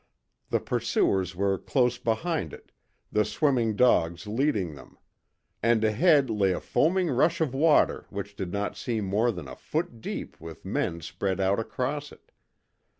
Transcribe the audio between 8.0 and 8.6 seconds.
which did